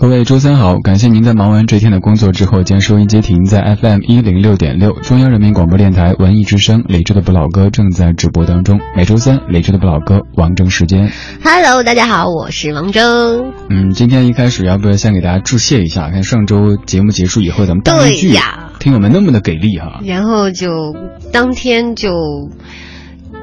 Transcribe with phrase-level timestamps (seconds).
[0.00, 8.80] 各位周三好，感谢您在忙完这天的工作之后，将收音机停在 FM 一零六点六，中央人民广播电台文艺之声，李志的不老歌正在直播当中。
[8.96, 11.12] 每周三，李志的不老歌，王峥时间。
[11.44, 13.52] Hello，大家好，我是王峥。
[13.68, 16.08] 嗯，今天一开始要不要先给大家致谢一下？
[16.08, 18.32] 看上周节目结束以后，咱们大剧
[18.78, 20.96] 听友们那么的给力哈，然后就
[21.30, 22.10] 当天就。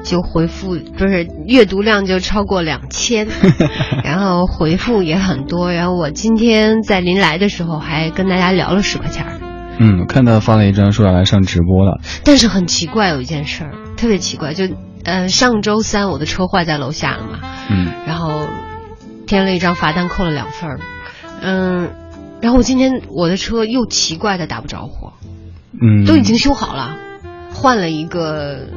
[0.08, 3.28] 就回复不是阅读量就超过两千，
[4.02, 5.70] 然后回复也很多。
[5.70, 9.26] 然后我今天在临来的时候还跟大家聊了十块钱。
[9.78, 12.00] 嗯，看他发了一张说要来上直播了。
[12.24, 14.64] 但是很奇怪，有一件事儿特别奇怪，就
[15.04, 17.38] 呃上周三我的车坏在楼下了嘛，
[17.70, 18.48] 嗯，然后
[19.26, 20.80] 填了一张罚单，扣了两分儿，
[21.42, 21.90] 嗯，
[22.40, 25.12] 然后我今天我的车又奇怪的打不着火，
[25.80, 26.96] 嗯，都已经修好了，
[27.52, 28.68] 换了一个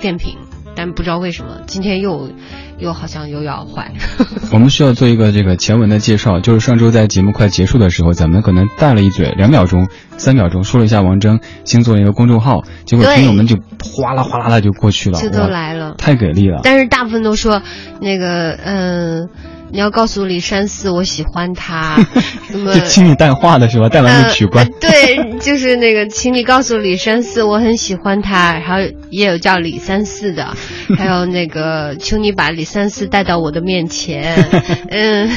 [0.00, 0.36] 电瓶。
[0.74, 2.30] 但不知道为什么今天又，
[2.78, 3.92] 又好像又要坏。
[4.52, 16.60] 我们需要做一个这个前文的介绍，就是上周在节目快结束的时候，咱们可能带了一嘴，两秒钟、三秒钟说了一下王铮新做了一个公众号，结果听友们就哗啦哗啦的就过去了，这都来了，太给力了。
[16.62, 17.62] 但是大部分都说
[18.00, 19.28] 那个嗯。
[19.72, 21.96] 你要告诉李山寺，我喜欢他。
[22.50, 22.78] 什么？
[22.80, 23.88] 请你带话的是吧？
[23.88, 24.68] 带完就取关。
[24.80, 28.52] 对，就是那个，请你告诉李山寺，我很喜欢他。
[28.58, 30.54] 然后也有叫李三四的，
[30.98, 34.34] 还有那个，请你把李三四带到我的面前。
[34.90, 35.30] 嗯，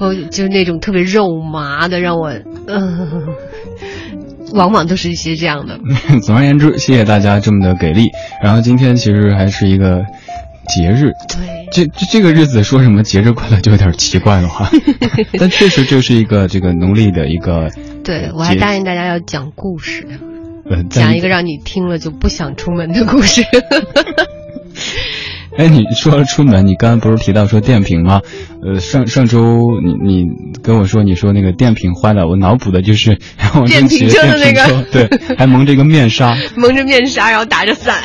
[0.00, 2.32] 我就是那种特别肉麻的，让我
[2.66, 3.26] 嗯，
[4.54, 5.78] 往往都是一些这样的。
[6.22, 8.06] 总而言之，谢谢大家这么的给力。
[8.42, 10.04] 然后今天其实还是一个。
[10.68, 14.70] 节日，对，这这这个日子说什么节日快乐就有点奇怪了哈，
[15.38, 17.70] 但确实就是一个这个农历的一个。
[18.04, 20.06] 对，我还答应大家要讲故事，
[20.90, 23.42] 讲一个让你听了就不想出门的故事。
[25.58, 28.22] 哎，你说了出门，你刚刚不是提到说电瓶吗？
[28.64, 29.40] 呃，上上周
[29.84, 30.24] 你你
[30.62, 33.18] 跟我说，你说那个电瓶坏了，我脑补的就是
[33.66, 37.96] 电瓶车的那个，对， 还蒙着一个面纱，蒙着面纱，然后打着伞。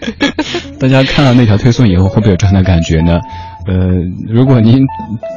[0.78, 3.18] 大家看到那条推送以后，会不会有这样的感觉呢？
[3.66, 3.74] 呃，
[4.28, 4.82] 如果您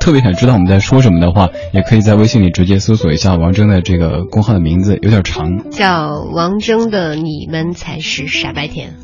[0.01, 8.95] 特别想知道我们在说什么的话，也可以在微信里直接搜索一下王峥的这个公号的名字，有点长，叫王峥的你们才是傻白甜。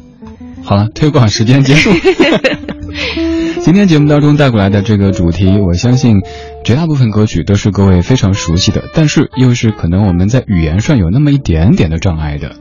[0.63, 1.91] 好了，推广时间结束。
[3.61, 6.21] 今天节目当中带过来的这个主题，我相信
[6.63, 12.55] 绝大部分歌曲都是各位非常熟悉的，但是又是可能我们在语言上有那么一点点的障碍的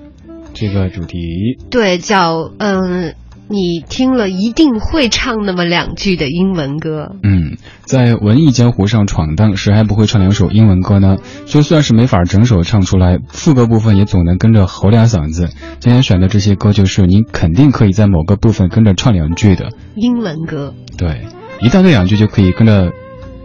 [0.55, 1.59] 这个主题。
[1.71, 3.15] 对，叫嗯。
[3.53, 7.15] 你听了一定会唱那么两句的英文歌。
[7.23, 11.19] 嗯，在文艺江湖上闯荡，谁还不会唱两首英文歌呢？
[11.45, 15.51] 就算是没法整首唱出来，副歌部分也总能跟着吼俩嗓子。
[15.81, 20.75] 今天选的这些歌，就是你肯定可以在某个部分跟着唱两句的英文歌。
[20.97, 21.27] 对，
[21.61, 22.91] 一到那两句就可以跟着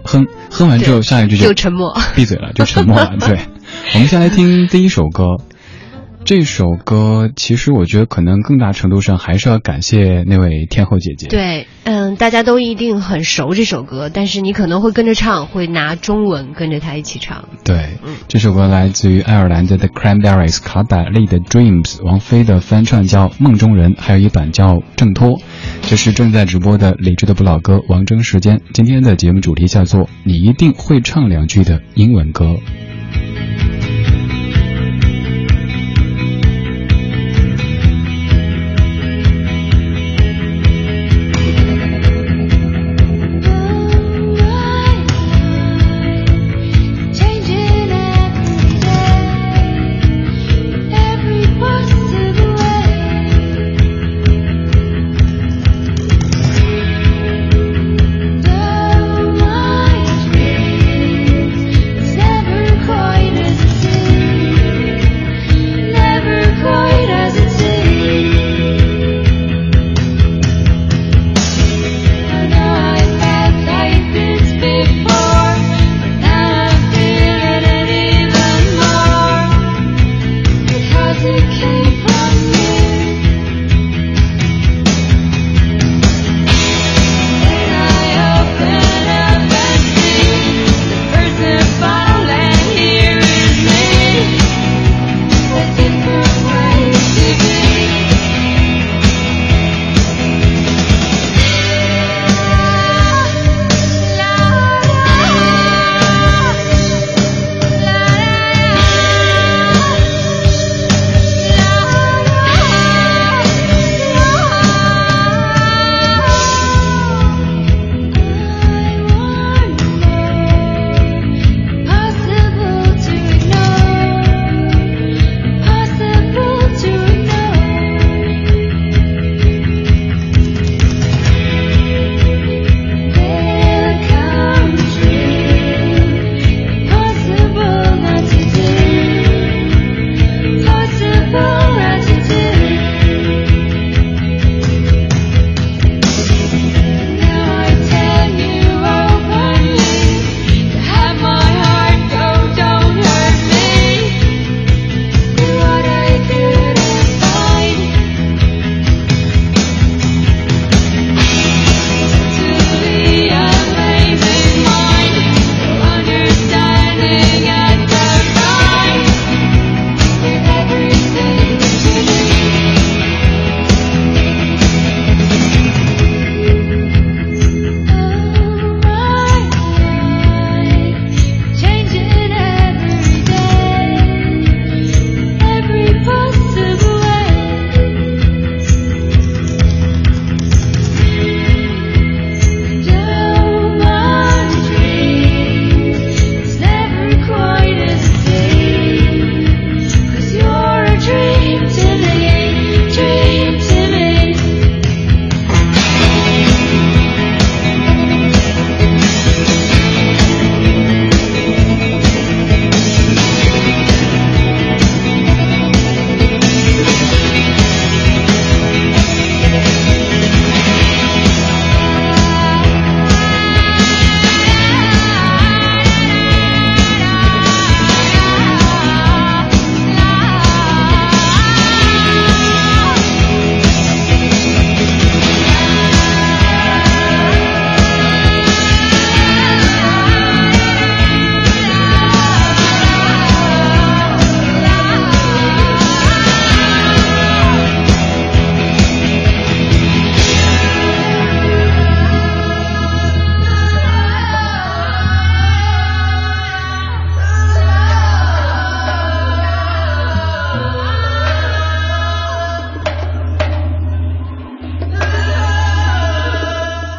[0.06, 3.16] 哼，哼完之后下一句就沉默，闭嘴了，就沉默了。
[3.19, 3.41] 对，
[3.94, 5.38] 我们先来听第一首歌。
[6.28, 11.28] 这首歌其实我觉得可能更大程度上还是要感谢那位天后姐姐。
[11.28, 17.48] 对，嗯，大家都一定很熟这首歌，但是你可能会跟着唱，会拿中文跟着他一起唱。
[17.64, 17.92] 对，
[18.28, 25.30] 这首歌来自于爱尔兰的 The Cranberries 卡百利的 Dreams，王菲的翻唱叫《梦中人》，还有一版叫《挣脱》。
[25.84, 28.59] 这是正在直播的理智的不老歌王峥时间。
[28.74, 32.58] 今天的节目主题叫做“你一定会唱两句的英文歌”。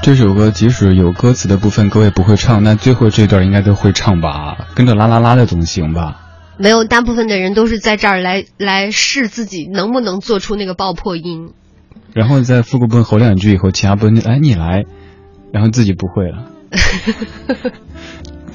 [0.09, 4.57] 这首歌即使有歌词的部分各位不会唱，那最后这段应该都会唱吧？
[4.75, 6.17] 跟着啦啦啦的总行吧？
[6.57, 11.53] 没有，大部分的人都是在这儿来来试自己能不能做出那个爆破音。
[12.15, 14.87] 然后在副歌部分吼两句以后，其他部分哎你来，
[15.53, 16.47] 然后自己不会了。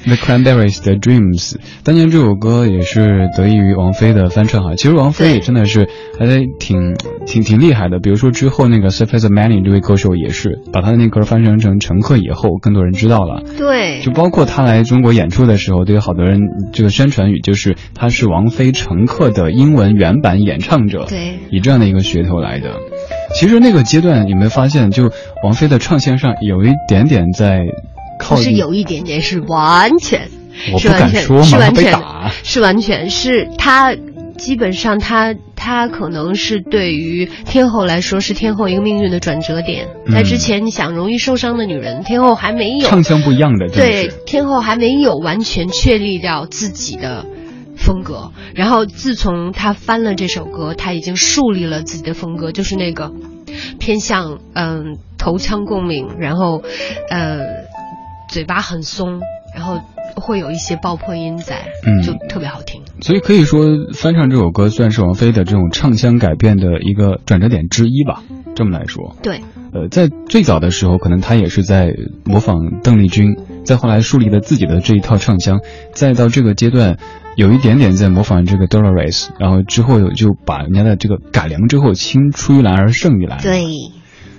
[0.06, 4.74] The Cranberries 的 Dreams，当年这首歌也是得益于王菲的翻唱哈。
[4.76, 6.26] 其实王菲也真的是还
[6.58, 6.94] 挺
[7.26, 7.98] 挺挺厉害的。
[7.98, 13.42] 比如说之后那个 Surface Many 这位歌手也是把他的那歌翻唱成乘客以后，更多人知道了。
[13.56, 16.38] 对，就包括他来中国演出的时候，都有好多人
[16.72, 21.06] 这个宣传语就是他是王菲乘客的英文原版演唱者。
[21.08, 22.74] 对，以这样的一个噱头来的。
[23.34, 25.10] 其实那个阶段，有没有发现，就
[25.42, 27.64] 王菲的唱线上有一点点在。
[28.18, 30.28] 不是有一点点，是完全，
[30.78, 32.00] 是完全，是完全，
[32.42, 33.94] 是完全，是他
[34.36, 39.88] 基本上他他可能是对于天后来说是天后一个命运的转折点。
[40.12, 47.24] 在之前，你想容易受伤的女人，天后还没有唱腔不一样的，对，天后还没有完全确立掉自己的
[47.76, 48.32] 风格。
[48.54, 53.12] 然后自从他翻了这首歌，他已经树立了自己的风格，就是那个
[53.78, 56.62] 偏向嗯头腔共鸣，然后
[57.08, 57.63] 呃。
[58.34, 59.20] 嘴巴很松，
[59.54, 59.78] 然后
[60.16, 62.82] 会有一些爆破音在，嗯，就特别好听。
[63.00, 63.64] 所以可以说，
[63.94, 68.24] 翻唱这首歌算是王菲的这种唱腔改变的一个转折点之一吧。
[68.56, 69.40] 这么来说，对，
[69.72, 75.60] 呃，在最早的时候，可能她也是在模仿邓丽君，再后来树立了自己的这一套唱腔，
[75.92, 76.98] 再到这个阶段，
[77.36, 83.40] 有一点点在模仿这个 Dolores，然后之后就把人家的这个改良之后，青出于蓝而胜于蓝。
[83.40, 83.62] 对，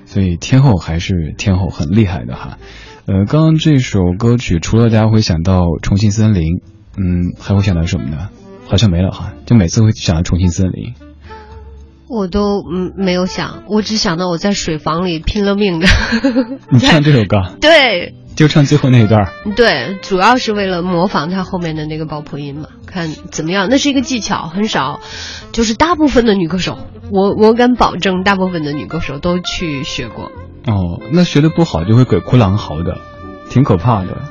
[0.06, 2.58] 所以天后还是天后，很厉害的哈。
[3.08, 6.42] 呃，刚刚这首歌曲除了大家会想到《重庆森林》，
[6.98, 8.30] 嗯，还会想到什么呢？
[8.68, 10.94] 好像没了哈，就每次会想到《重庆森林》。
[12.08, 15.88] 我都嗯没有想，我只想到我在水房里拼了命的。
[16.72, 17.38] 你唱这首歌？
[17.62, 19.32] 对，就唱最后那一段。
[19.56, 23.68] 对，主要是为了模仿他后面的那个爆破音嘛，看怎么样。
[23.70, 25.00] 那是一个技巧，很少，
[25.52, 26.78] 就是大部分的女歌手，
[27.12, 30.26] 我我敢保证，大部分的女歌手都去学过。
[30.68, 32.98] 哦，那学的不好就会鬼哭狼嚎的，
[33.50, 34.22] 挺可怕的。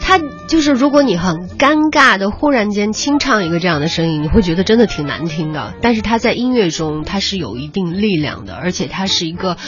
[0.00, 5.74] 他就是如果你很尴尬的忽然间清唱一个这样的声音，你会觉得真的挺难听的。
[5.82, 9.58] 但是他在音乐中他是有一定力量的，而且他是一个。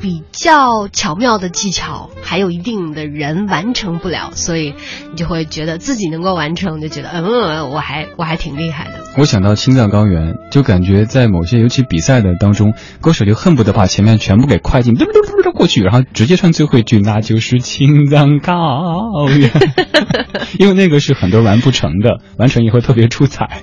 [0.00, 4.74] 比较巧妙的技巧，还有一定的人完成不了，所以
[5.10, 8.92] 你就会觉得自己能够完成，就觉得嗯，我还我还挺厉害的。
[9.18, 19.50] 我想到青藏高原，就感觉在某些尤其比赛的当中，歌手就恨不得把前面全部给快进，嘟嘟嘟嘟过去，然后直接唱最后一句，那就是青藏高原，
[20.58, 23.62] 因为那个是很多完不成的，完成以后特别出彩，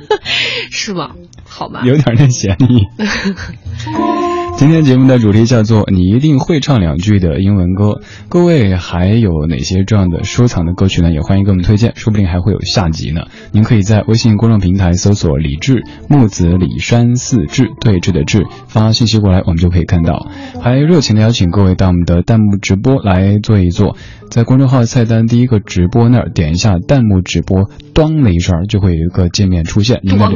[0.70, 1.10] 是吗？
[1.44, 2.86] 好吧，有点那嫌疑。
[4.60, 8.02] 今天节目的主题叫做“你一定会唱两句的英文歌”。
[8.28, 11.10] 各位还有哪些这样的收藏的歌曲呢？
[11.10, 13.22] 也欢迎给我们推荐，说不定还会有下集呢。
[13.52, 20.26] 您可以在微信公众平台搜索“李志木子李山四志对峙的志”，发信息过来，我们就可以看到。
[20.60, 23.96] 还热情的邀请各位到我们的弹幕直播来坐一坐，
[24.30, 30.00] 在公众号菜单第一个直播那儿点一下弹幕直播，当的一声就会有一个界面出现。
[30.02, 30.30] 您的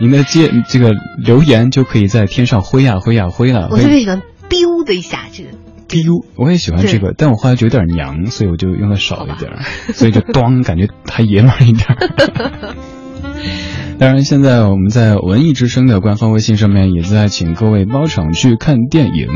[0.00, 0.92] 您的接这个
[1.24, 2.26] 留言就可以在。
[2.26, 5.50] 天上挥呀挥呀挥了， 我特别喜欢 biu 的一下这个
[5.88, 9.50] biu，我也喜欢这个，但我后来觉得有点娘，所以我就用的少一点，
[9.94, 11.88] 所以就咣，感觉还爷们一点。
[13.98, 19.26] 当然，现在我们在文艺之声的官方微信上面也在请各位包场去看电影。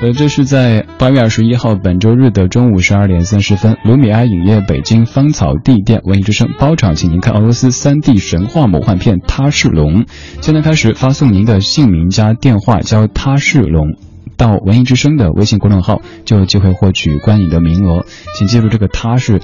[0.00, 10.04] 呃，这是在八月二十一号本周日的中午十二点三十分，卢米埃影业北京芳草地店文艺之声包场，请您看俄罗斯三 D 神话魔幻片《他是龙》。
[10.40, 13.96] 现在开始发送您的姓名加电话，叫他是龙，
[14.36, 18.06] 到文艺之声的微信公众号，就有机会获取观影的名额。
[18.38, 19.40] 请记住，这个他是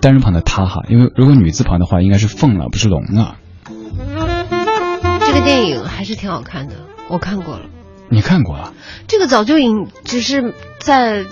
[0.00, 3.38] 单人旁的他哈，因为如果女字旁的话，应该是凤了，不是龙啊。
[5.34, 6.74] 这个电影还是挺好看的，
[7.08, 7.62] 我看过了。
[8.08, 8.72] 你看过了？
[9.08, 11.24] 这个早就影只是在，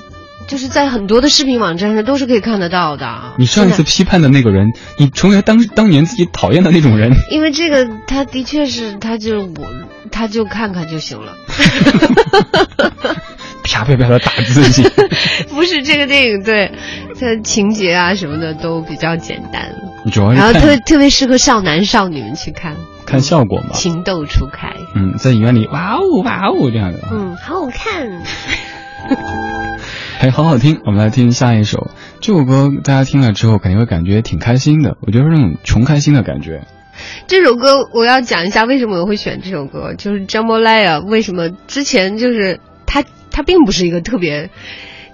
[0.48, 3.34] 就是在很多的视频网站上都是可以看得到的。
[3.38, 7.12] 你上一次批判的那个人，你成为当当年自己讨厌的那种人。
[7.30, 9.72] 因为这个，他的确是，他就我，
[10.10, 11.36] 他就看看就行了。
[13.62, 14.82] 啪啪啪的打自己。
[15.48, 16.72] 不是这个电影，对，
[17.20, 19.72] 它情节啊什么的都比较简单。
[20.10, 22.76] 主要然后特特别适合少男少女们去看。
[23.12, 24.70] 看效果嘛，情窦初开。
[24.94, 26.98] 嗯，在影院里，哇哦哇哦这样的。
[27.12, 28.22] 嗯，好好看，
[30.18, 30.80] 还 好好听。
[30.86, 31.90] 我们来听下一首
[32.22, 34.96] 这首歌，大家听了之后肯定会感觉挺开心的。
[35.02, 36.62] 我觉得是那种穷开心的感觉。
[37.26, 44.48] 这首歌我要讲一下为什么我会选这首歌，就是 Jamolaya，为什么之前就是他他并不是一个特别，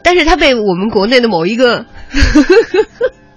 [0.04, 1.84] 但是他被我们国内的某一个。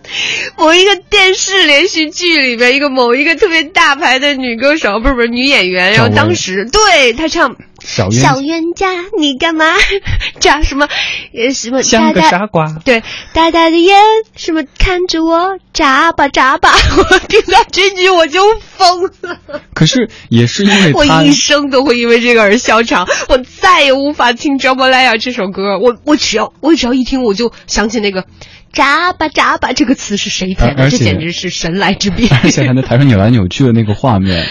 [0.58, 8.88] 某一个电视连续剧里面，一个某一个特别大牌的女歌手，不是不是女演员，然后当时对她唱小小冤家，
[9.20, 9.66] 你干嘛
[10.40, 10.88] 眨什么
[11.34, 12.68] 呃什么像个傻瓜？
[12.86, 13.98] 对，大大的眼
[14.36, 19.62] 什么看着我眨巴眨巴， 我听到这句我就疯了。
[19.74, 25.80] 可是也是因为 我一生都会因为这个而笑场，我再也无法听《a l a a 这首歌。
[25.80, 28.26] 我我只要我只要一听，我就想起那个。
[28.74, 30.90] 眨巴眨巴，这个词是谁填的？
[30.90, 32.30] 这简直是神来之笔。
[32.42, 34.48] 而且还在台上扭来扭去的那个画面，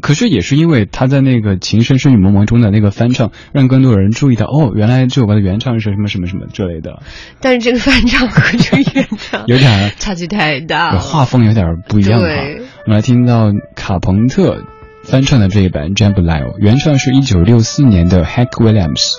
[0.00, 7.02] 可是也是因为他在那个《情深深雨蒙蒙中的那个翻唱，让更多人注意到哦，原来这首歌的原唱是什么什么什么之类的。
[7.40, 12.20] 但是这个翻唱和这个原唱 有点差距太大，画风有点不一样。
[12.20, 14.64] 对，我们来听到卡朋特
[15.02, 19.16] 翻唱的这一版《Jambalaya》，原唱是一九六四年的 Hank Williams。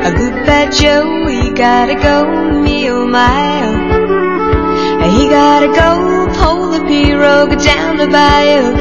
[0.00, 2.24] A good bad Joe, he gotta go,
[2.62, 3.74] me oh my oh.
[5.10, 6.17] He gotta go,
[6.78, 8.74] the pirogue down the bayou.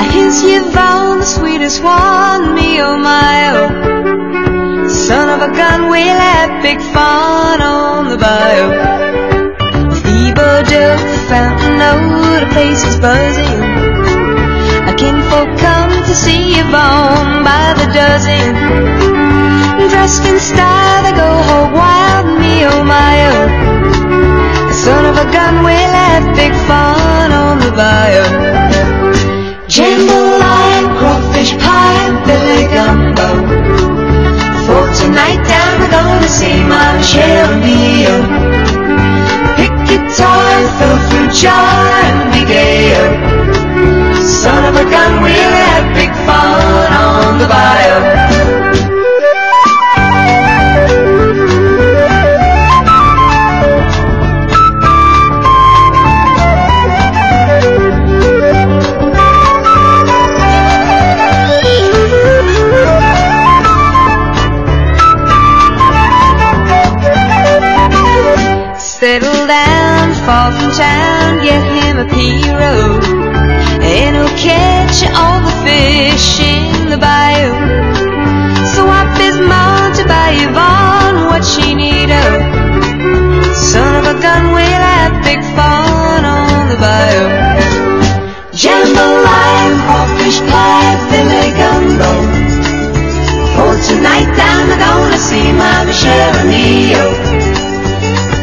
[0.00, 4.88] I here's Yvonne, the sweetest one, me oh my oh.
[4.88, 8.68] Son of a gun, we'll have big fun on the bayou.
[10.02, 13.60] Feeble Joe, the fountain, oh, the place is buzzing.
[14.90, 18.54] A kinfolk come to see Yvonne by the dozen
[19.90, 24.03] dressed in style, they go hog wild, me oh my oh.
[24.84, 28.28] Son of a gun, we'll have big fun on the bayou.
[29.66, 33.28] Jambalaya, crawfish pie, billy gumbo.
[34.66, 38.16] For tonight down, we're gonna see my Michelle Mio.
[39.56, 42.23] Pick guitar, fill fruit jar,
[95.34, 97.06] see my Michelle Neo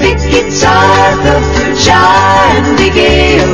[0.01, 3.47] big guitar, the fruit and big.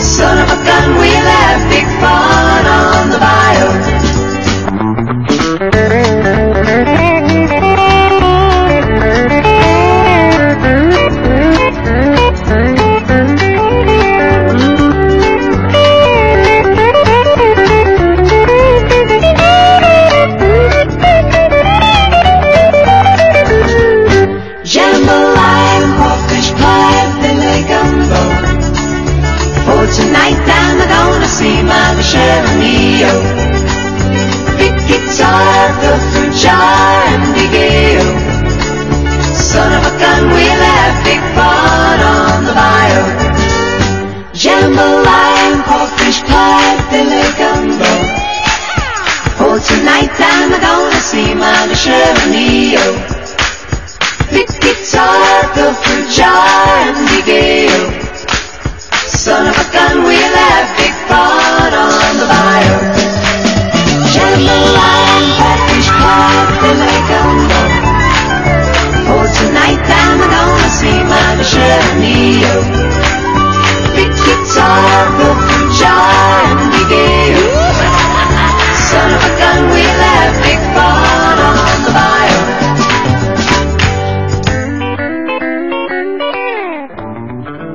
[0.00, 1.27] Son of a gun, we'll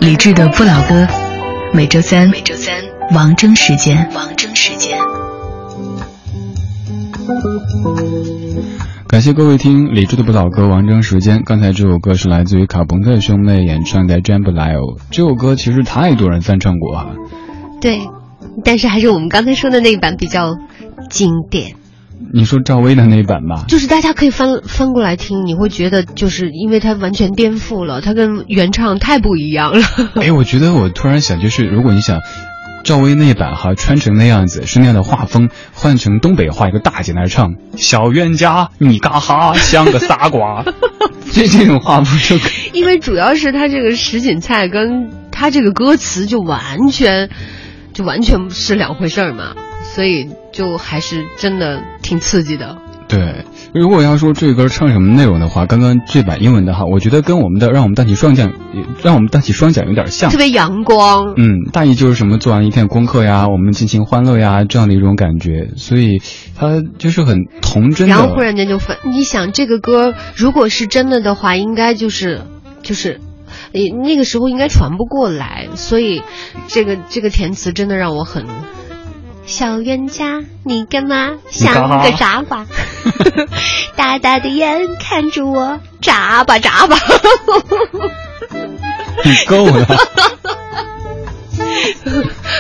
[0.04, 1.06] 理智的不老歌》，
[1.74, 2.76] 每周三，每周三，
[3.16, 4.98] 王铮时间，王铮时间。
[9.08, 11.42] 感谢各位听《理智的不老歌》，王铮时间。
[11.46, 14.76] 刚才这首歌是来自于卡朋特兄妹演唱的《Jambalaya》，
[15.10, 17.08] 这首歌其实太多人翻唱过啊。
[17.80, 18.02] 对，
[18.66, 20.58] 但是还是我们刚才说的那一版比较
[21.10, 21.76] 经典。
[22.34, 29.86] 你说赵薇的那版吧，就是大家可以翻翻过来听，你会觉得就是因为它完全颠覆了，它跟原唱太不一样了。
[30.22, 32.22] 哎，我觉得我突然想，就是如果你想
[32.84, 40.66] 赵薇那版哈穿成那样子，是那样的画风，换成东北话，一个大姐来唱“小冤家你嘎哈像个傻瓜”，
[41.32, 42.44] 这这种画风就。
[42.74, 47.30] 因为主要是他这个什锦菜跟他这个歌词就完全，
[47.94, 52.78] 就完全是两回事儿嘛，所以就还是真的挺刺激的。
[53.10, 58.54] 对，如果要说这歌唱什么内容的话，刚刚这版英文的哈，我觉得跟我们的让我们荡起双桨，
[59.04, 61.34] 让我们荡起双桨有点像，特别阳光。
[61.38, 66.22] 嗯，大意就是什么做完一天功课呀，我们尽情欢乐呀，这样的一种感觉，所以
[66.56, 68.08] 它就是很童真。
[68.08, 72.42] 然后忽然间就分，你想这个歌如果是真的的话，应该就是
[72.82, 73.20] 就是，
[73.74, 76.24] 诶那个时候应该传不过来，所以
[76.68, 78.46] 这个这个填词真的让我很。
[79.46, 82.66] 小冤家，你干嘛像个傻瓜？
[83.96, 86.98] 大大的眼看着我，眨巴眨巴。
[89.24, 89.86] 你够了。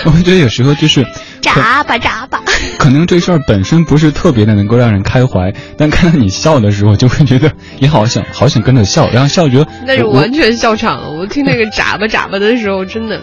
[0.05, 1.05] 我觉得有时候就是
[1.41, 2.41] 眨巴眨巴。
[2.77, 9.67] 可能这事儿本身不是特别的能够让人开怀，但看到你笑的时候，就会觉得也好想好想跟着笑，然后笑觉得。
[9.85, 11.11] 那是完全笑场了。
[11.11, 13.21] 我听那个眨巴眨巴的时候，真的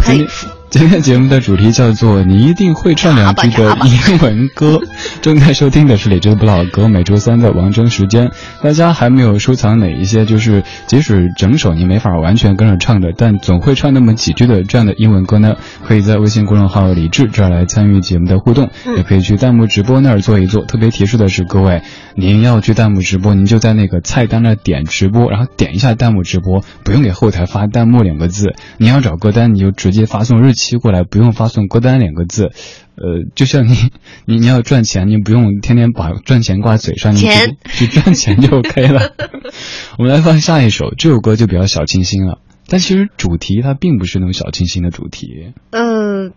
[0.00, 0.47] 佩服。
[0.70, 4.78] 今天节目的主题叫做“你一定会唱两句的英文歌
[5.22, 8.30] ”。正在收听的是李志的不老歌，每周三的王峥时间。
[8.62, 10.26] 大家还没有收藏哪一些？
[10.26, 15.56] 就是即使整首你没法完全跟着唱的，但总会唱那么几句的这样的英文歌呢？
[15.84, 20.66] 可以在微信公众号“李志”这儿来参与节目的互动，也可以去弹幕直播那儿坐一坐。
[20.66, 21.80] 特别提示的是，各位，
[22.14, 28.54] 您要去弹幕直播，您就在那个菜单那点直播，然后点一下弹幕直播，不用给后台发弹幕两个字。
[28.76, 30.57] 你要找歌单，你就直接发送日。
[30.58, 32.50] 期过来不用发送歌单两个字，
[32.96, 33.74] 呃，就像你
[34.26, 37.20] 你你要赚钱，你不用天天把赚钱挂嘴上，你
[37.70, 39.14] 去赚钱就 OK 了。
[39.98, 45.54] 我们来放下一首，这首歌就比较小清新了，但其实主题它并不是那种小清新的主题。
[45.70, 46.30] 呃，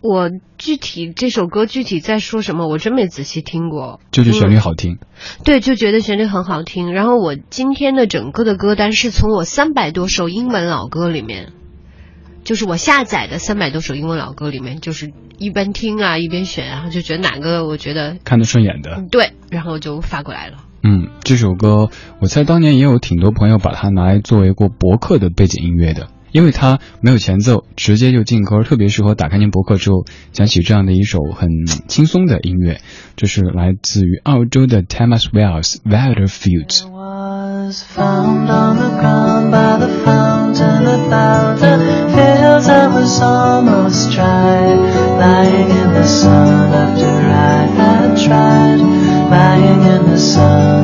[0.00, 4.98] 我具体这首歌具体在说什么，我真没仔细听过，就是旋律好听。
[5.44, 6.92] 对，就觉得旋律很好听。
[6.92, 11.52] 然后我今天的整个的歌单是从我三百多首英文老歌里面。
[12.48, 20.56] 就是我下载的三百多首英文老歌里面，就是一边听啊一边选，然后就觉得哪个我觉得看得顺眼的，对，然后就发过来了。
[20.82, 31.50] 嗯，这首歌我猜当年也有挺多朋友把它拿来作为过博客的背景音乐的，因为它没有前奏，直接就进歌，特别适合打开您博客之后想起这样的一首很
[31.86, 32.80] 轻松的音乐。
[33.14, 36.88] 这是来自于澳洲的 Thomas Wells Weatherfields。
[37.68, 37.84] was
[43.20, 44.74] almost dry,
[45.22, 48.80] lying in the sun after I had tried,
[49.30, 50.77] lying in the sun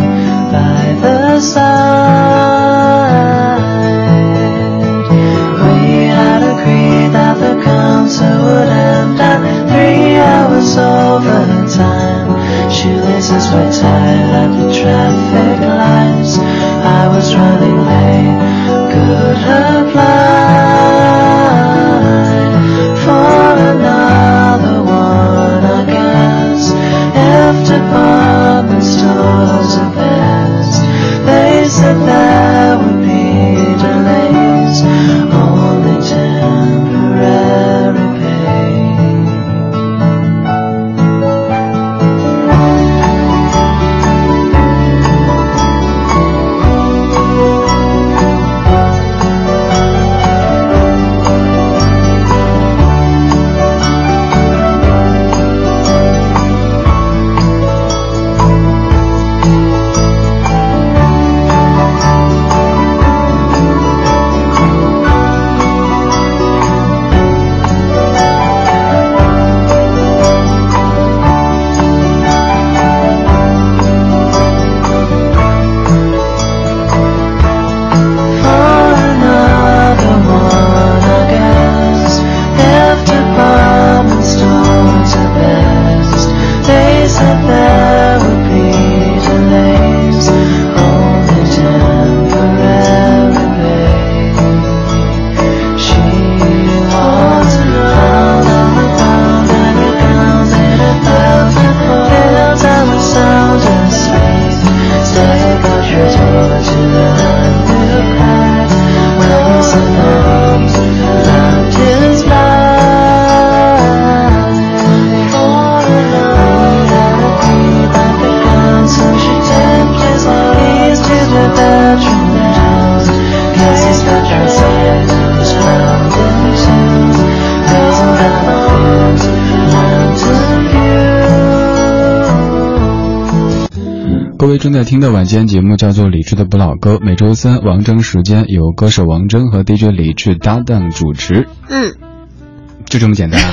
[134.85, 141.95] 在听的晚间节目叫做《理智的不老歌》，每周三王铮时间由歌手王铮和 DJ 李智搭档主持，嗯
[142.85, 143.53] 就这么简单啊。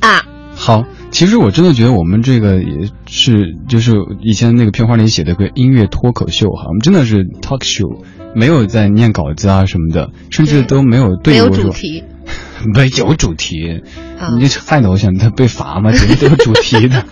[0.00, 0.24] 啊，
[0.56, 8.02] 好，其实我真的觉得我们这个也是，就是以前那个片花里写的个音乐脱口秀哈，我们真的是 talk show，
[8.34, 12.04] 没有在念稿子啊什么的，甚至都没有对没有我说，主题。
[12.74, 13.82] 没有主题，
[14.18, 15.92] 啊你这害得我想他被罚吗？
[15.92, 17.04] 节目都有主题的。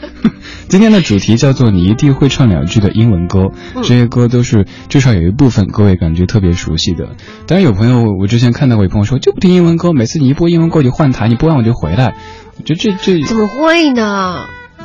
[0.68, 7.11] 今天的主题叫做“你一定会唱两句的英文歌”，嗯这些歌都是至少有一部分各位感觉特别熟悉的。
[7.46, 12.16] 当然有朋友，我之前看到过有朋友说就不听英文歌，每次你一播英文歌我就换台，你播完我就回来。
[12.59, 14.38] 我觉得这这怎么会呢？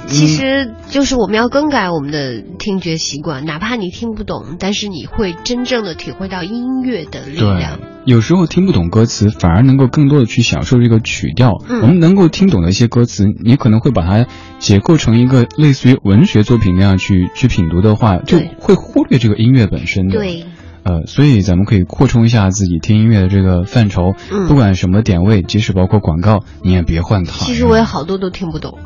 [0.03, 11.51] 嗯其实就是我们要更改我们的听觉习惯，哪怕你听不懂，但是你会真正的体会到音乐的力量。，有时候听不懂歌词，反而能够更多的去享受这个曲调。
[11.69, 14.27] 嗯我们能够听懂的一些歌词，你可能会把它
[14.59, 20.17] 解构成一个类似于文学作品那样去去品读的话，就会忽略这个音乐本身的。
[20.17, 20.45] 对，
[20.83, 27.31] 呃，所以咱们可以扩充一下自己听音乐的这个范畴，嗯不管什么点位，即使包括广告，你也别换它。
[27.45, 28.79] 其实我有好多都听不懂。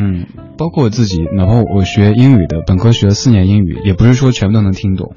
[0.00, 5.14] 嗯，包括我自己，哪怕我学英语的，本科学了四年英语，也不是说全部都能听懂。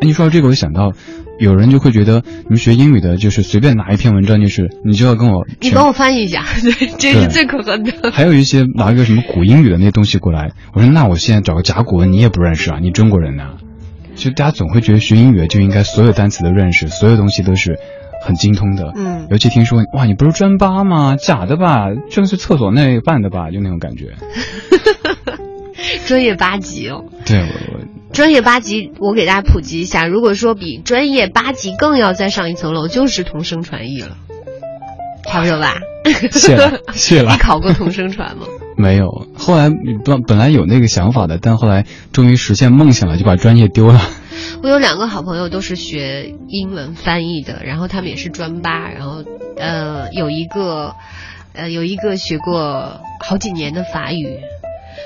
[0.00, 0.92] 哎，你说到这个，我想到
[1.38, 8.10] 有人就会觉得你们学英语的，就是随便拿一篇文章，就是你就要跟我你帮我翻译一下， 对，这是最可恨的。
[8.12, 13.54] 还有一些拿一个什么古英语的那些东西过来，我说那我现在找个甲骨文你也不认识啊，你中国人呐、
[14.14, 17.78] 就大家总会觉得学英语就应该所有单词都认识，所有东西都是
[18.24, 18.92] 很精通的。
[18.96, 21.16] 嗯尤其听说哇，你不是专八吗？
[21.16, 21.88] 假的吧？
[22.10, 23.50] 这个是厕所那办的吧？
[23.50, 24.14] 就那种感觉。
[26.06, 27.80] 专业八级哦，对，我
[28.12, 30.06] 专业八级，我给大家普及一下。
[30.06, 34.16] 如果说比专业八级更要再上一层楼，就是同声传译了，
[35.26, 35.74] 差不多吧？
[36.32, 37.38] 谢了 谢了你。
[37.38, 38.46] 考过同声传吗？
[38.76, 39.70] 没有，后来
[40.04, 44.00] 本本来有那个想法的，但后来终于实现梦想了，就把专业丢了。
[44.62, 49.24] 我有两个好朋友都是学英文翻译的，然后他们也是专八，然后
[49.56, 50.94] 呃有一个
[51.54, 54.40] 呃有一个学过好几年的法语，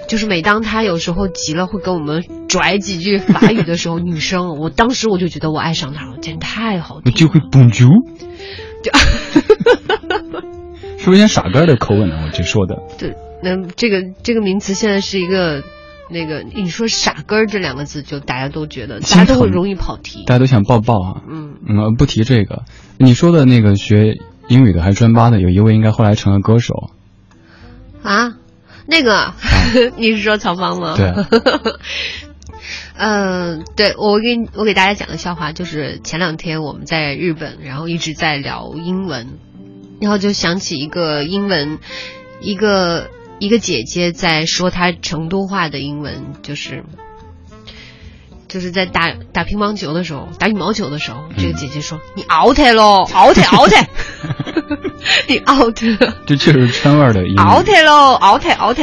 [0.08, 7.06] 就是每当他有时候急了会跟我们拽几句法语的时候，女生，我当时我就觉得我爱上他了，简直太好听了。
[7.06, 7.90] 我就会 Bonjour，
[10.98, 12.22] 是不是有点傻根儿的口吻呢？
[12.24, 12.76] 我这说的。
[12.98, 15.62] 对，那这个这个名词现在是一个
[16.12, 20.24] 那个你说傻根儿这两个字，就大家都觉得大家都会容易跑题。
[20.26, 21.22] 大家都想抱抱啊。
[21.28, 22.62] 嗯，嗯，不提这个。
[22.98, 26.90] 你说的那个学英语的还是专八的，有一位应该后来成了歌手。
[28.02, 28.34] 啊，
[28.86, 29.34] 那个，
[29.96, 30.94] 你是说曹芳吗？
[30.96, 31.12] 对。
[32.96, 39.38] 嗯， 对我给你我给大家讲个笑话，就是前两天我们在日本，然后一直在聊英文，
[40.00, 41.78] 然后就想起一个英文，
[42.40, 43.08] 一个
[43.42, 46.84] 一个姐姐在说她成都话的英文，就是
[48.46, 53.72] 就是在打打乒乓球的时候，打羽毛球的时候，这个姐姐说：“你 out 喽，out out，
[55.26, 55.76] 你 out
[56.24, 58.78] 这确实川味的 out 喽，out out。”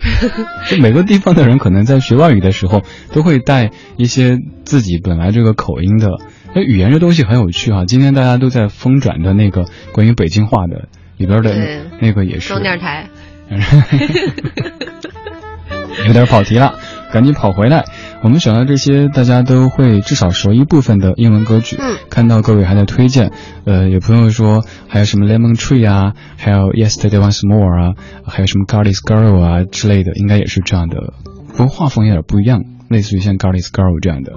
[0.70, 6.08] 就每个地方的人可能在学外语的时候，都会带一些自己本来这个口音的。
[6.54, 7.84] 那语言这东西很有趣啊！
[7.84, 13.10] 今天大家都在疯转的那个关于北京话的里边的那个也是双电台。
[16.06, 16.78] 有点跑题了，
[17.12, 17.84] 赶紧跑回来。
[18.22, 23.32] 我们选了这些大家都会至少熟一部分的英文歌曲，嗯看到各位还在推荐，
[23.64, 27.94] 呃，有朋友说还有什么 Lemon Tree 啊，还有 Yesterday Once More 啊，
[28.26, 31.12] 还有什么 Garlic Girl 啊之类的，应该也是这样的，
[31.56, 34.32] 不过画风有点不一样，类似于像 Garlic Girl 这样的，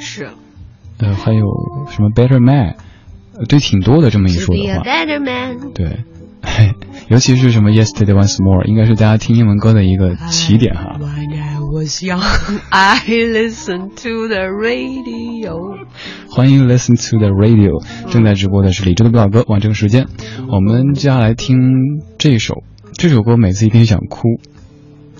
[0.00, 0.28] 是。
[0.98, 1.44] 呃，还有
[1.90, 2.76] 什么 Better Man，
[3.38, 5.72] 呃对，挺多的这么一说 be 的 a 话，better man。
[5.74, 6.04] 对。
[7.08, 10.98] 尤其是什么 Yesterday Once More，应该是大家听英文歌的一个起点哈。
[11.00, 12.20] I was young,
[12.70, 15.76] I listened to the radio。
[16.28, 20.06] 欢迎 Listen to the Radio，正在直播的是李志的不老歌完整时间。
[20.48, 21.58] 我们接下来听
[22.18, 24.40] 这首，这首歌每次一听想哭。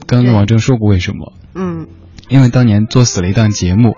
[0.06, 1.32] 刚刚王铮说过为什么？
[1.54, 1.86] 嗯，
[2.28, 3.94] 因为当年作死了一档节目，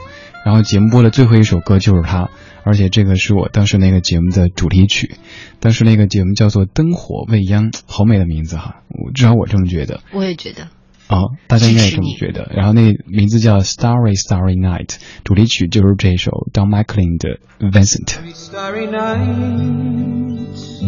[0.48, 2.30] 然后节目播的最后一首歌就是它，
[2.64, 5.16] 而且这个是我当时那个节目的主题曲。
[5.60, 10.00] 当时那个节目叫做《灯火未央》，好美的名字哈，我至少我这么觉得。
[10.10, 10.62] 我也觉得。
[11.08, 12.50] 啊、大家应该也这么觉得。
[12.56, 14.86] 然后那名字叫《Starry Starry Night》，
[15.22, 17.38] 主题曲就是这首 Don McLean 的
[17.70, 18.06] 《Vincent》。
[18.32, 20.80] Starry nights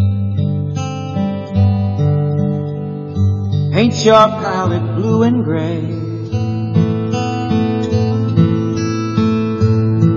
[3.75, 6.10] Paint your palette blue and gray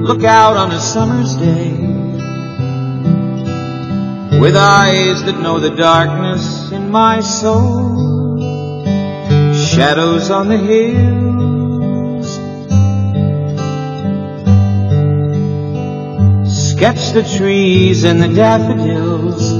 [0.03, 1.71] look out on a summer's day
[4.37, 8.37] with eyes that know the darkness in my soul,
[9.55, 12.27] shadows on the hills.
[16.71, 19.53] Sketch the trees and the daffodils.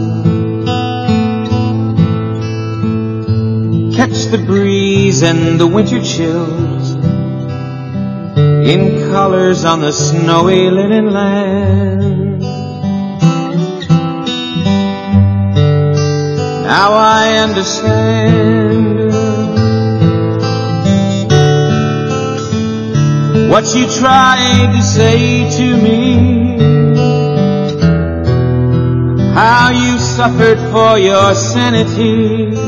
[3.95, 6.83] Catch the breeze and the winter chills
[8.65, 12.39] in colors on the snowy linen land.
[16.63, 19.12] Now I understand
[23.52, 26.58] what you tried to say to me.
[29.34, 32.62] How you suffered for your sanity.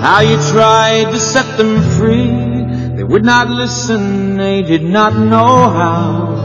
[0.00, 2.94] How you tried to set them free.
[2.96, 6.38] They would not listen, they did not know how.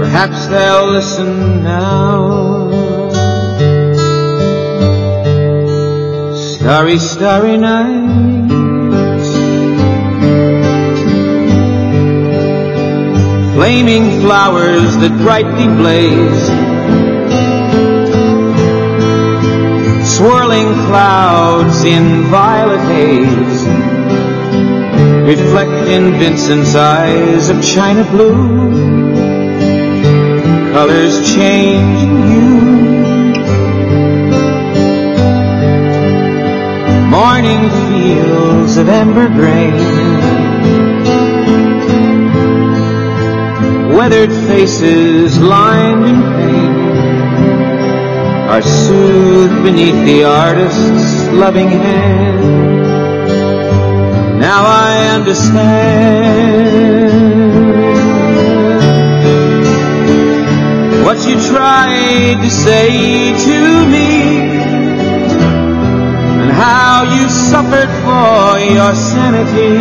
[0.00, 2.70] Perhaps they'll listen now.
[6.34, 8.50] Starry, starry night.
[13.54, 16.79] Flaming flowers that brightly blaze.
[20.90, 23.62] Clouds in violet haze.
[25.24, 28.72] Reflect in Vincent's eyes of china blue.
[30.72, 32.60] Colors changing hue.
[37.20, 39.74] morning fields of amber grain,
[43.96, 46.69] weathered faces lined in pain
[48.50, 52.40] are soothed beneath the artist's loving hand.
[54.40, 55.60] Now I understand
[61.06, 62.88] what you tried to say
[63.48, 64.10] to me
[66.42, 69.76] and how you suffered for your sanity.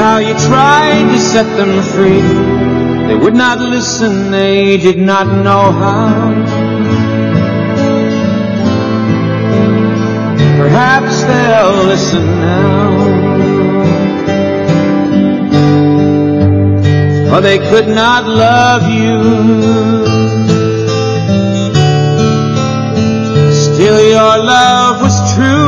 [0.00, 2.57] How you tried to set them free.
[3.08, 6.28] They would not listen, they did not know how.
[10.58, 12.88] Perhaps they'll listen now.
[17.30, 19.16] For they could not love you.
[23.54, 25.67] Still your love was true.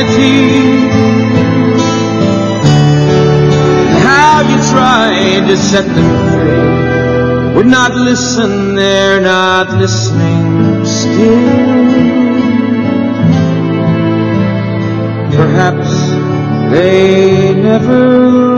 [0.00, 0.90] your sanity.
[4.02, 7.54] how you tried to set them free.
[7.56, 11.80] Would not listen, they're not listening still.
[15.36, 15.90] Perhaps
[16.72, 18.49] they never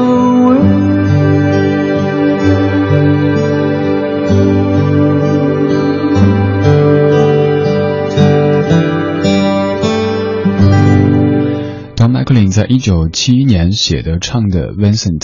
[12.53, 15.19] 在一九七一年写的唱的《Vincent》，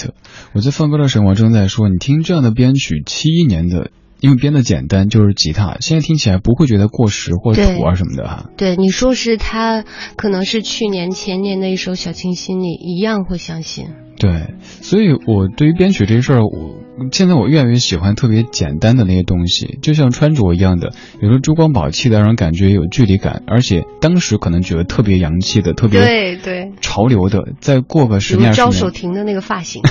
[0.53, 8.51] 我在放歌的时候，我正在说，你听这样的编曲，七一年的，因为编的简单，就是吉他，现在听起来不会觉得过时或对土啊什么的哈。
[8.57, 9.85] 对，你说是他
[10.17, 13.89] 可能是去年前年的一首小清新，你一样会相信。
[14.19, 16.78] 对，所以我对于编曲这事儿，我
[17.13, 26.73] 现在我越来越喜欢特别简单的那些东西，就像穿着一样的，有时候珠光宝气的让人感觉有距离感，而且当时可能觉得特别洋气的、特别对对。
[26.81, 29.83] 潮流的，再过个比十年二十如赵守年，廷的那个发型，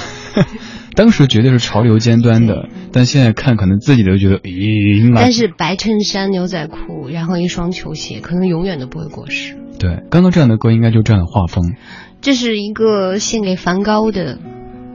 [0.95, 9.55] 当时绝对是潮流尖端的，但现在看可能自己都觉得，咦，但是白衬衫、牛仔裤，然后一双球鞋，可能永远都不会过时。
[9.79, 11.75] 对，刚刚这样的歌应该就这样的画风，
[12.19, 14.39] 这是一个献给梵高的，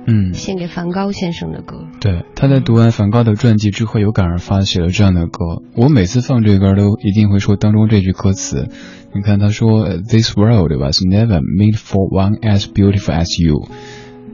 [0.06, 1.86] 嗯，献给梵高先生的歌。
[2.00, 5.62] 对，他在读完梵高的传记之后，有感而发写了这样的歌。
[5.76, 8.68] 我每次放这歌都一定会说当中这句歌词。
[9.14, 13.68] 你看他说呃：“This world was never made for one as beautiful as you。”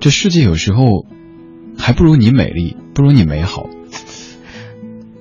[0.00, 1.04] 这世界有时候
[1.76, 3.68] 还不如你美丽，不如你美好。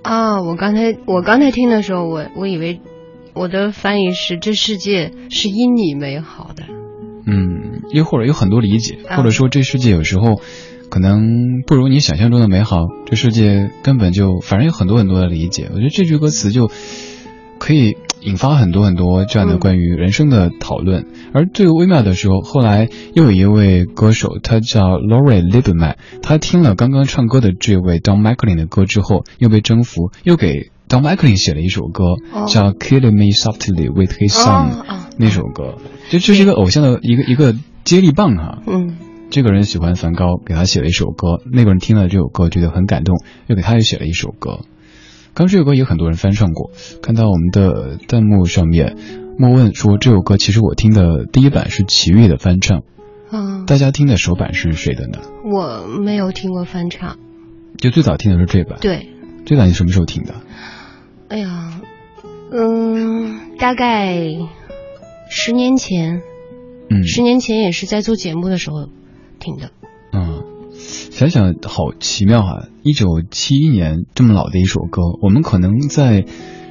[0.03, 2.79] 啊，我刚才我刚才听的时候，我我以为
[3.33, 6.63] 我的翻译是这世界是因你美好的。
[7.30, 10.42] 嗯，又或者有很多理解，啊或者说这世界有时候
[10.90, 12.88] 可能不如你想象中的美好。
[13.06, 15.68] 这世界根本就反正有很多很多的理解。
[15.70, 16.72] 我觉得这句歌词就
[17.60, 21.06] 可以引发很多很多这样的嗯关于人生的讨论。
[21.34, 34.86] 而最微妙的时候，后来又有一位歌手，他叫 Lori Lieberman，他听了刚刚唱歌的这位 Don McLean 的歌之后，又被征服，又给 Don McLean 写了一首歌，哦叫 Killing Me Softly with His Song、
[35.17, 35.76] 那首歌，
[36.10, 38.62] 就这是一个偶像的一个一个接力棒哈。
[38.65, 38.97] 嗯，
[39.30, 44.62] 这个人喜欢梵高，给他写了一首歌，那个人听了这首歌觉得很感动，又给他也写了一首歌。
[45.34, 46.71] 刚这首歌也很多人翻唱过，
[47.02, 48.96] 看到我们的弹幕上面，
[49.38, 52.83] 莫问说这首歌其实我听的第一版是齐豫的翻唱，
[53.29, 55.19] 啊，大家听的首版是谁的呢？
[55.44, 57.17] 我没有听过翻唱。
[57.77, 59.10] 就最早听的是这版，对，
[59.46, 60.33] 最早你什么时候听的？
[61.30, 61.82] 哎呀，
[62.52, 64.17] 嗯，大概
[65.30, 66.21] 十年前，
[66.90, 68.88] 嗯十年前也是在做节目的时候
[69.40, 69.71] 听的。
[70.13, 72.67] 嗯，想想好奇妙啊！
[72.82, 76.23] 一九七一年这么老的一首歌，我们可能在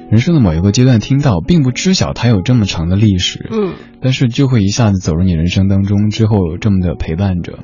[0.09, 3.47] 人生的某一个阶段听到，并不知晓它有这么长的历史。
[3.51, 7.59] 嗯，但是就会一下子走入你人生当中，之后有这么的陪伴着。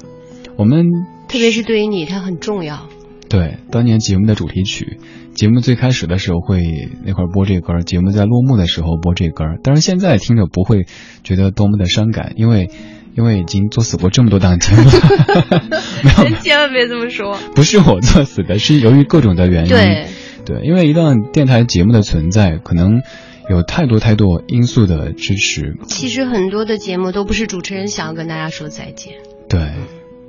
[0.58, 0.86] 我们
[1.28, 2.88] 特别是对于你，它很重要。
[3.34, 5.00] 对当年节目的主题曲，
[5.34, 6.62] 节目最开始的时候会
[7.04, 10.86] 那会儿播这歌，节目在落幕的时候播这歌，但是现在听着不会
[11.24, 12.70] 觉得多么的伤感，因为
[13.16, 14.92] 因为已经作死过这么多档节目了，
[16.06, 17.36] 没有，千万别这么说。
[17.56, 19.70] 不是我作死的，是由于各种的原因。
[19.70, 20.06] 对，
[20.46, 23.02] 对，因为一档电台节目的存在，可能
[23.50, 29.14] 有太多太多因素的支持，其实很多的节目都不是主持人想要跟大家说再见。
[29.50, 29.60] 对，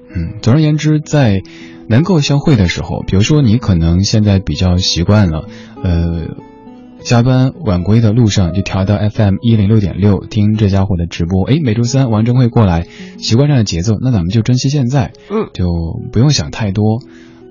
[0.09, 1.43] 嗯，总而言之，在
[1.89, 5.47] 能够相会的时候，比如说你可能现在比较习惯了，
[5.83, 6.29] 呃，
[7.01, 12.87] 加班晚归的路上就调到 FM 一零六点六听这家伙的直播，哎，每周三王峥会过来，
[13.19, 15.67] 习惯这样的节奏，那咱们就珍惜现在，嗯，就
[16.13, 17.01] 不用想太多，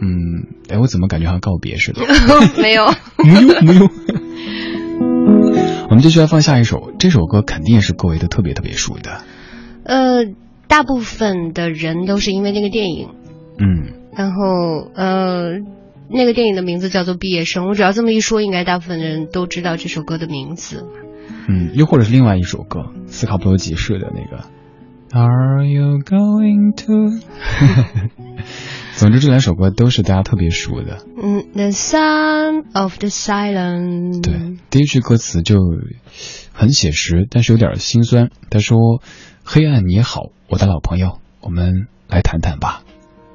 [0.02, 2.02] 嗯，哎，我怎么感觉好像告别似的？
[2.62, 2.86] 没有。
[3.24, 3.90] 没有没有。
[5.90, 9.22] 我们继续来放下一首，这首歌肯定也是各位都特别特别熟的，
[9.84, 10.26] 呃，
[10.68, 13.10] 大部分的人都是因为那个电影，
[13.60, 14.03] 嗯。
[14.16, 15.60] 然后呃，
[16.10, 17.66] 那个电影的名字叫做《毕业生》。
[17.68, 20.86] 我只要这么一说，应该大部分人都知道这首歌的名字。
[21.48, 24.44] 嗯，又或者是另外一首歌，斯卡普罗集市的那个。
[25.12, 27.20] Are you going to？
[28.96, 31.06] 总之，这两首歌都是大家特别熟的。
[31.22, 34.22] 嗯，The Sound of the Silence。
[34.24, 35.58] 对，第一句歌词就
[36.52, 38.30] 很写实，但是有点心酸。
[38.50, 39.02] 他说
[39.44, 42.84] ：“黑暗你好，我的老朋友，我们来谈谈吧。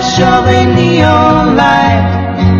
[0.00, 2.57] flash of a neon light,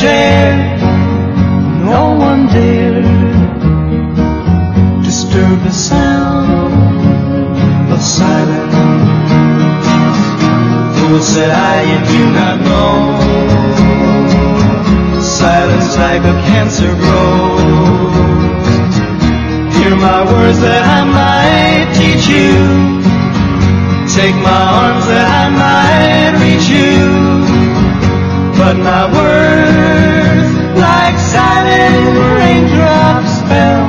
[0.00, 0.56] share.
[1.84, 3.04] No one dared
[5.02, 6.48] disturb the sound
[7.92, 8.74] of silence.
[10.96, 12.92] Fool said I, you do not know.
[15.20, 18.14] Silence like a cancer grows.
[19.76, 22.52] Hear my words that I might teach you.
[24.16, 27.21] Take my arms that I might reach you.
[28.64, 33.86] But my words, like silent raindrops, fell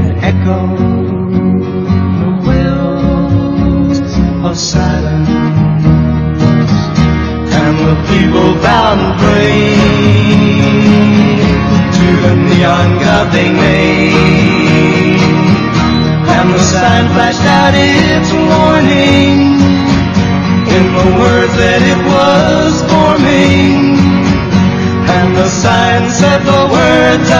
[0.00, 1.30] and echoed
[2.20, 3.98] the wills
[4.46, 5.28] of silence.
[7.58, 10.32] And the people bowed and prayed
[11.98, 14.57] to the neon god they made.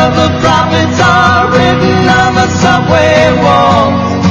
[0.08, 4.26] Words of the prophets are written on the subway walls,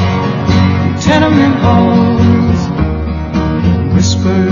[1.04, 2.70] tenement halls,
[3.94, 4.52] whispered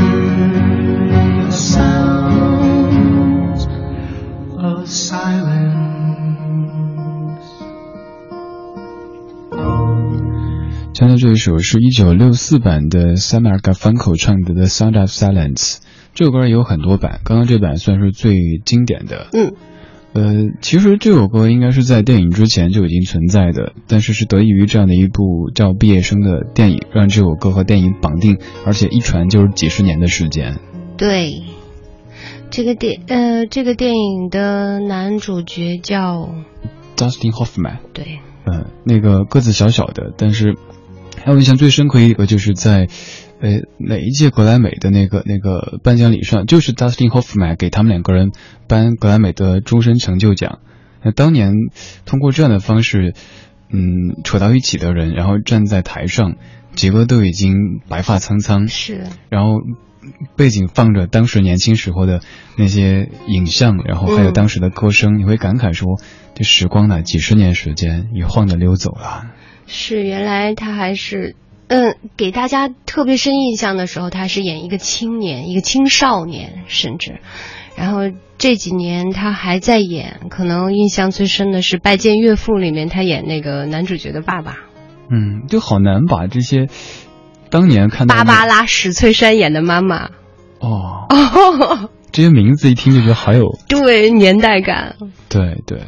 [1.45, 2.47] the sounds
[4.57, 5.75] of silence.
[10.93, 15.75] 现在这一首是一九六四版的 Samuel Garfunkel 唱的《The Sound of Silence》。
[16.13, 19.27] 这首歌有很多版，刚刚这版算是最经典的。
[19.33, 19.53] 嗯，
[20.15, 30.57] 呃，其实这首歌应该是在电影之前就已经存在的，但是是得益于这样的一部叫《毕业生》的电影，让这首歌和电影绑定，而且一传就是几十年的时间。
[30.95, 31.43] 对，
[32.49, 36.29] 这个电呃，这个电影的男主角叫
[36.95, 40.55] Dustin Hoffman，对，嗯，那个个子小小的，但是
[41.21, 42.87] 还有印象最深刻一个就是在，
[43.45, 48.31] 呃，哪一届格莱美的那个那个颁奖礼上，就是 Dustin Hoffman 给他们两个人
[48.67, 50.57] 颁格莱美的终身成就奖。
[51.03, 51.53] 那当年
[52.07, 53.13] 通过这样的方式，
[53.69, 56.37] 嗯，扯到一起的人，然后站在台上，
[56.73, 57.53] 几个都已经
[57.87, 59.59] 白发苍苍，是然后
[60.35, 62.21] 背景放着当时年轻时候的
[62.57, 66.01] 那些影像，然后还有嗯当时的歌声，你会感慨说，
[66.33, 69.27] 这时光呢，几十年时间一晃的溜走了。
[69.67, 71.35] 是，原来他还是。
[71.67, 77.19] 嗯，给大家特别深印象的时候，他是演一个青年，一个青少年，甚至，
[77.75, 78.01] 然后
[78.37, 84.57] 这几年他还在演，可能印象最深的是《拜见岳父》里面他演那个男主角的爸爸，
[85.09, 86.67] 嗯，就好难把这些
[87.49, 90.11] 当年看到芭芭拉史翠珊演的妈妈，
[90.59, 94.95] 哦，哦， 这些名字一听就觉得好有对，年代感，
[95.29, 95.81] 对对。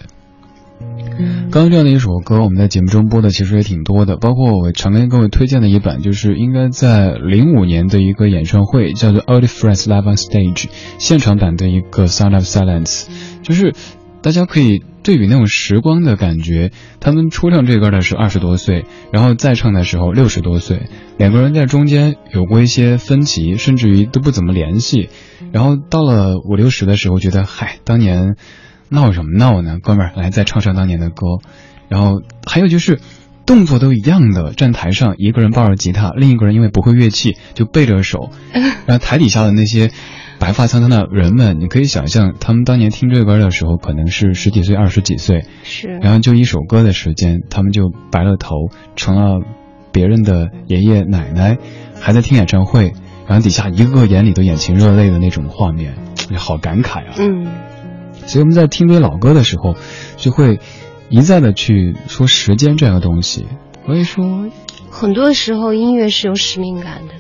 [1.50, 10.68] 刚刚这样的一首歌，我们在节目中播的其实也挺多的，包括我常跟各位推荐的一版，就是应该在零五年的一个演唱会，叫做 Old Friends Live on Stage
[11.00, 13.08] 现场版的一个 Sound of Silence，
[13.42, 13.74] 就是
[14.22, 16.72] 大家可以对比那种时光的感觉。
[17.00, 25.10] 他们初唱这歌的是二十多岁，然后再唱的时候六十多岁，两个人在中间有过一些分歧，甚至于都不怎么联系。
[25.52, 28.36] 然后到了五六十的时候，觉得嗨，当年。
[28.90, 31.26] 闹什么闹呢，哥们儿，来再唱唱当年的歌。
[31.90, 33.00] 然后还有就是，
[33.46, 38.30] 动作都一样的，站台上一个人抱着吉他，另一个人因为不会乐器就背着手，
[38.86, 39.90] 然后台底下的那些
[40.38, 49.40] 白发苍苍的人们，你可以想象他们当年听这歌的时候，可能是十几岁、二十几岁，是，然后就一首歌的时间，他们就白了头，成了
[49.94, 51.58] 别人的爷爷奶奶，
[52.02, 52.92] 还在听演唱会，
[53.28, 55.96] 然后底下一个个眼里都眼前热泪的那种画面，
[56.36, 57.14] 好感慨啊。
[57.18, 57.48] 嗯。
[58.28, 59.76] 所以我们在听这些老歌的时候，
[60.18, 60.60] 就会
[61.10, 63.48] 一再的去说时间这样的东西。
[63.86, 64.50] 所以说，
[64.92, 67.14] 很多时候音乐是有使命感的，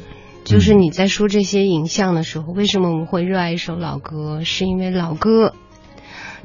[0.43, 4.43] 就是你在说这些影像的时候，为什么我们会热爱一首老歌？
[4.43, 5.53] 是因为老歌，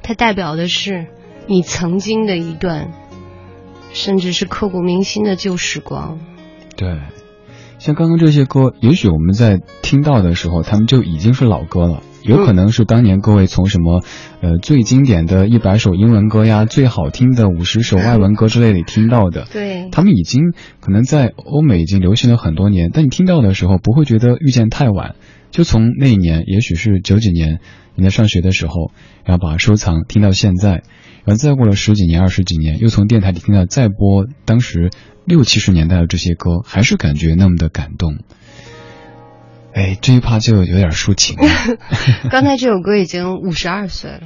[0.03, 1.09] 它代表的是
[1.49, 2.93] 你曾经的一段，
[3.93, 6.21] 甚至是刻骨铭心的旧时光。
[6.77, 7.01] 对，
[7.83, 12.01] 像刚刚这些歌，也许我们在听到的时候，他们就已经是老歌了。
[12.22, 14.05] 有可能是当年各位从什么，
[14.41, 25.16] 呃，最经典的一百首英文歌呀，最好听的五十首外文歌之类里听到的，对，他们已经可能在欧美已经流行了很多年，但你听到的时候不会觉得遇见太晚，
[25.51, 27.59] 就从那一年，也许是九几年，
[27.97, 28.93] 你在上学的时候，
[29.24, 30.85] 然后把它收藏听到现在，
[31.24, 34.91] 然后再过了十几年、二十几年，又从电台里听到再播当时
[35.25, 38.18] 六七十年代的这些歌，还是感觉那么的感动。
[39.75, 41.49] 哎，这一趴就有点抒情了。
[42.31, 44.20] 刚才这首歌已经 五十二岁了，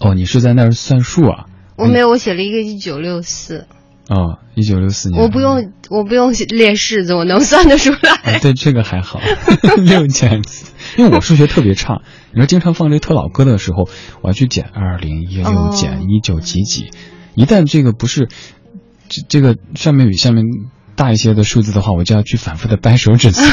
[0.00, 1.46] 哦，你是在那儿算数啊？
[1.76, 3.66] 我没有，我写了一个一九六四，
[4.08, 5.22] 哦，一九六四年。
[5.22, 8.12] 我不用，我不用列式子，我能算得出来。
[8.14, 9.20] 啊对这个还好，
[9.84, 12.02] 六减四，因为我数学特别差，
[12.32, 13.88] 你说经常放这特老歌的时候，
[14.22, 16.90] 我要去减二零一六哦减一九几几，
[17.34, 18.28] 一旦这个不是
[19.08, 20.44] 这这个上面比下面
[20.96, 23.48] 大一些的数字的话，我就要去反复的掰手指算。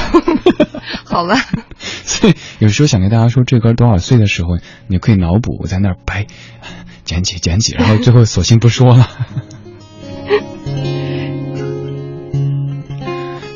[1.06, 1.36] 好吧，
[1.80, 6.28] 所以有时候想跟大家说这歌多少岁的时候，你可以脑补，我在那儿掰，
[7.04, 9.10] 捡起捡起，然后最后索性不说了。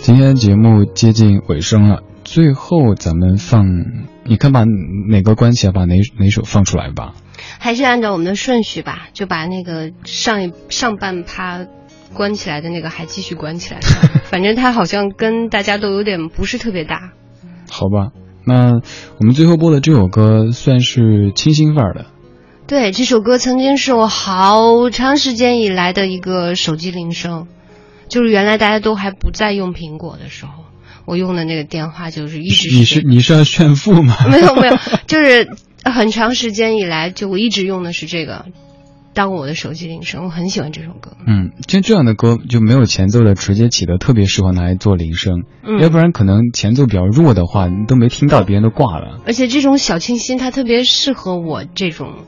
[0.01, 3.65] 今天节目接近尾声了，最后咱们放，
[4.23, 4.63] 你看把
[5.09, 7.13] 哪个关起来，把哪哪首放出来吧。
[7.59, 11.65] 还是按照我们的顺序吧，就把那个上一上半趴
[12.16, 13.80] 关起来的那个还继续关起来，
[14.26, 17.11] 反正他好像跟大家都有点不是特别搭。
[17.70, 18.09] 好吧，
[18.45, 18.72] 那
[19.20, 22.05] 我们最后播的这首歌算是清新范儿的，
[22.68, 27.47] 对，这首歌曾经是我好长时间以来的一个手机铃声，
[28.07, 30.63] 就是原来大家都还不在用苹果的时候，
[31.05, 34.16] 我用的那个电话就是一直你是你是要炫富吗？
[34.30, 35.49] 没 有没有， 就是
[35.84, 38.45] 很长时间以来就我一直用的是这个
[39.16, 41.13] 当我的手机铃声，我很喜欢这首歌。
[41.26, 49.22] 嗯，像这样的歌就没有前奏的，直接起的特别适合拿来做铃声，嗯要不然可能前奏比较弱的话，你都没听到，别人都挂了。
[49.26, 52.26] 而且这种小清新，它特别适合我这种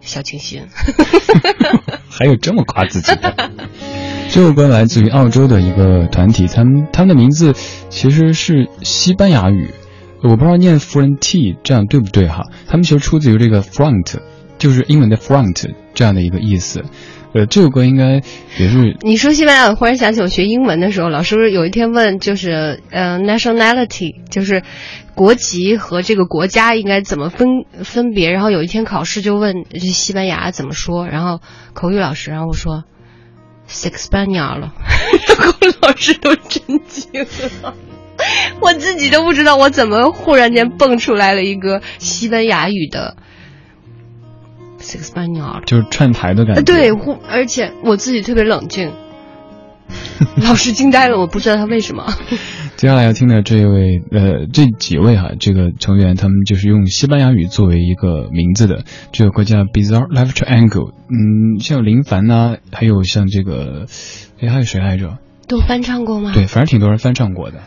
[0.00, 0.62] 小清新。
[2.10, 3.50] 还有这么夸自己的？
[4.30, 7.52] 这首歌来自于澳洲的一个团体，他们他们的名字
[7.90, 9.68] 其实是西班牙语，
[10.22, 12.44] 我不知道念 front 这样对不对哈？
[12.66, 14.20] 他们其实出自于这个 front，
[14.58, 16.84] 就是英文的 front 这样的一个意思。
[17.34, 18.22] 呃，这首歌应该
[18.58, 24.62] 也是你说西班牙，我忽然想起我学英文的时候，老师有一天问，就是呃，nationality，就是
[25.16, 27.48] 国籍和这个国家应该怎么分
[27.82, 28.30] 分别。
[28.30, 31.40] 然后有一天考试就问西班牙怎么说，然后
[31.72, 32.84] 口语老师，然后我说
[33.68, 34.72] six 班牙了，
[35.26, 37.26] 然后老师都震惊
[37.62, 37.74] 了。
[38.60, 43.16] 我自己都不知道我怎么忽然间蹦出来了一个西班牙语的
[44.84, 45.62] six 班牙了。
[45.66, 46.60] 就是串台的感觉。
[46.60, 46.90] 呃对，
[47.28, 48.92] 而且我自己特别冷静，
[50.42, 52.06] 老师惊呆了，我不知道他为什么。
[52.76, 58.84] 接下来要听的这位呃这几位哈，这个成员他们就是用西班牙语作为一个名字的。
[59.12, 63.86] 这个国家 Bizarre Life Triangle，嗯，像林凡呐、还有像这个，
[64.40, 65.18] 哎还有谁来着？
[65.46, 66.32] 都翻唱过吗？
[66.34, 67.60] 对，，反正挺多人翻唱过的。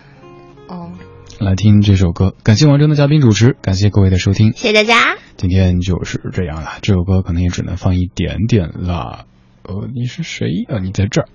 [1.40, 4.54] 哦，来听这首歌，感谢王铮的嘉宾主持，感谢各位的收听。
[4.54, 5.18] 谢谢大家。
[5.36, 9.26] 今天就是这样了，这首歌可能也只能放一点点了。
[9.64, 10.80] 呃，你是谁啊？
[10.80, 11.28] 你在这儿。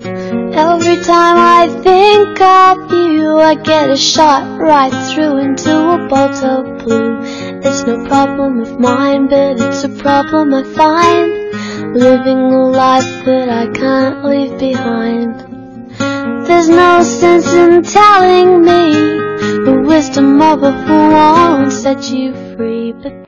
[0.00, 6.40] Every time I think of you, I get a shot right through into a bolt
[6.44, 7.18] of blue.
[7.62, 11.48] It's no problem of mine, but it's a problem I find.
[11.94, 15.47] Living a life that I can't leave behind.
[16.48, 18.92] There's no sense in telling me
[19.66, 23.18] the wisdom of a fool won't set you free, but